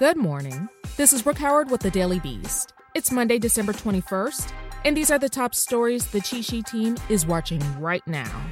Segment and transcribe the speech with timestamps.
[0.00, 0.68] Good morning.
[0.96, 2.72] This is Brooke Howard with the Daily Beast.
[2.96, 4.52] It's Monday, December 21st,
[4.84, 8.42] and these are the top stories the Chi team is watching right now.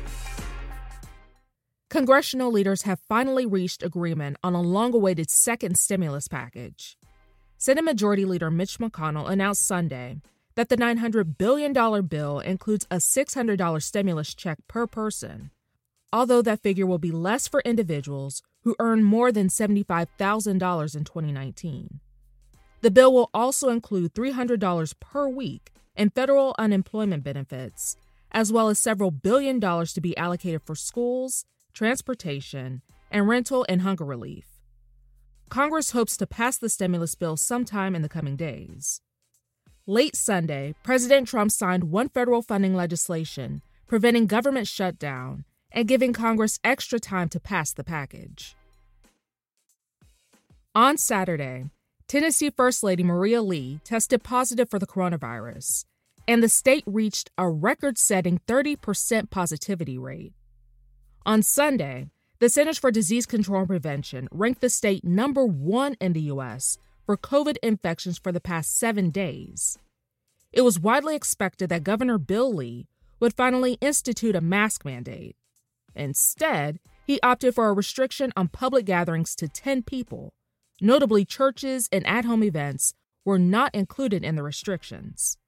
[1.91, 6.97] Congressional leaders have finally reached agreement on a long awaited second stimulus package.
[7.59, 10.19] Senate Majority Leader Mitch McConnell announced Sunday
[10.55, 11.73] that the $900 billion
[12.07, 15.51] bill includes a $600 stimulus check per person,
[16.13, 22.01] although that figure will be less for individuals who earn more than $75,000 in 2019.
[22.81, 27.97] The bill will also include $300 per week in federal unemployment benefits,
[28.33, 33.83] as well as several billion dollars to be allocated for schools transportation, and rental and
[33.83, 34.47] hunger relief.
[35.49, 39.01] Congress hopes to pass the stimulus bill sometime in the coming days.
[39.87, 46.61] Late Sunday, President Trump signed one federal funding legislation preventing government shutdown and giving Congress
[46.63, 48.55] extra time to pass the package.
[50.75, 51.67] On Saturday,
[52.09, 55.85] Tennessee First Lady Maria Lee tested positive for the coronavirus,
[56.29, 60.33] and the state reached a record setting 30% positivity rate.
[61.25, 66.13] On Sunday, the Centers for Disease Control and Prevention ranked the state number one in
[66.13, 66.79] the U.S.
[67.07, 69.79] for COVID infections for the past seven days.
[70.53, 72.87] It was widely expected that Governor Bill Lee
[73.21, 75.37] would finally institute a mask mandate.
[75.95, 80.33] Instead, he opted for a restriction on public gatherings to 10 people.
[80.81, 85.39] Notably, churches and at home events were not included in the restrictions.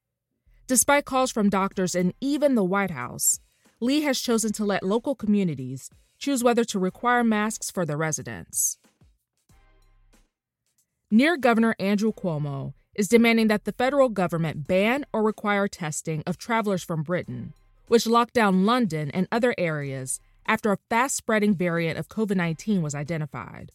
[0.67, 3.41] Despite calls from doctors and even the White House,
[3.81, 8.79] Lee has chosen to let local communities choose whether to require masks for their residents.
[11.11, 16.39] Near Governor Andrew Cuomo is demanding that the federal government ban or require testing of
[16.39, 17.53] travelers from Britain,
[17.89, 22.83] which locked down London and other areas after a fast spreading variant of COVID 19
[22.83, 23.73] was identified.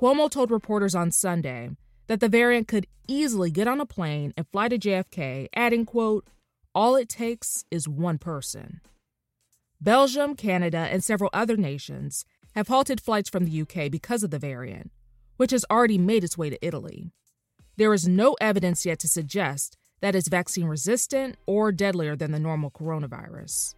[0.00, 1.70] Cuomo told reporters on Sunday
[2.06, 6.26] that the variant could easily get on a plane and fly to JFK, adding, quote,
[6.74, 8.80] all it takes is one person.
[9.80, 12.24] Belgium, Canada, and several other nations
[12.54, 14.90] have halted flights from the UK because of the variant,
[15.36, 17.10] which has already made its way to Italy.
[17.76, 22.38] There is no evidence yet to suggest that it's vaccine resistant or deadlier than the
[22.38, 23.74] normal coronavirus.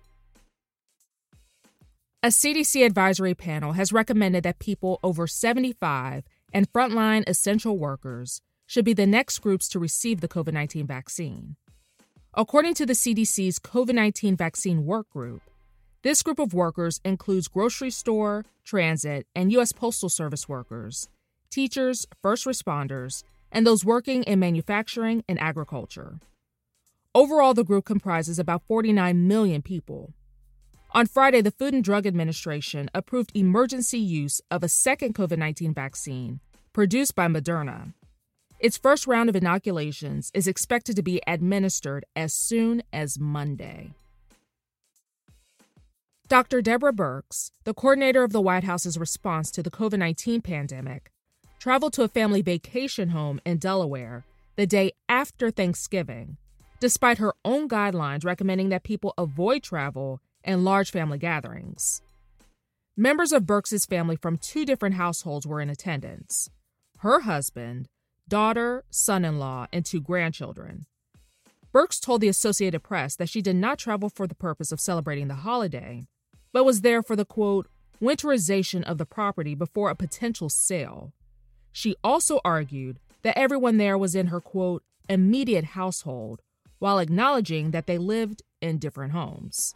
[2.25, 6.23] A CDC advisory panel has recommended that people over 75
[6.53, 11.57] and frontline essential workers should be the next groups to receive the COVID 19 vaccine.
[12.35, 15.43] According to the CDC's COVID 19 vaccine work group,
[16.05, 19.73] this group of workers includes grocery store, transit, and U.S.
[19.73, 21.09] Postal Service workers,
[21.51, 26.21] teachers, first responders, and those working in manufacturing and agriculture.
[27.17, 30.15] Overall, the group comprises about 49 million people.
[30.95, 35.73] On Friday, the Food and Drug Administration approved emergency use of a second COVID 19
[35.73, 36.41] vaccine
[36.75, 37.95] produced by Moderna.
[38.61, 43.93] Its first round of inoculations is expected to be administered as soon as Monday.
[46.29, 46.61] Dr.
[46.61, 51.11] Deborah Birx, the coordinator of the White House's response to the COVID 19 pandemic,
[51.59, 54.25] traveled to a family vacation home in Delaware
[54.57, 56.37] the day after Thanksgiving,
[56.81, 62.03] despite her own guidelines recommending that people avoid travel and large family gatherings.
[62.97, 66.51] Members of Birx's family from two different households were in attendance
[66.99, 67.89] her husband,
[68.29, 70.87] daughter, son in law, and two grandchildren.
[71.75, 75.27] Birx told the Associated Press that she did not travel for the purpose of celebrating
[75.27, 76.05] the holiday,
[76.53, 77.67] but was there for the quote,
[78.01, 81.13] winterization of the property before a potential sale.
[81.73, 86.43] She also argued that everyone there was in her quote, immediate household,
[86.79, 89.75] while acknowledging that they lived in different homes.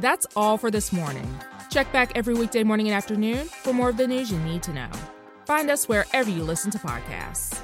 [0.00, 1.26] That's all for this morning.
[1.70, 4.72] Check back every weekday morning and afternoon for more of the news you need to
[4.72, 4.90] know.
[5.46, 7.60] Find us wherever you listen to podcasts.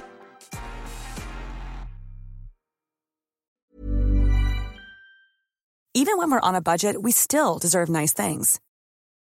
[5.95, 8.61] Even when we're on a budget, we still deserve nice things.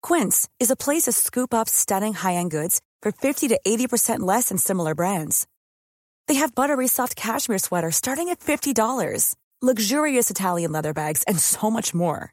[0.02, 4.20] Quince is a place to scoop up stunning high end goods for 50 to 80%
[4.20, 5.46] less than similar brands.
[6.28, 11.70] They have buttery soft cashmere sweaters starting at $50, luxurious Italian leather bags, and so
[11.70, 12.32] much more.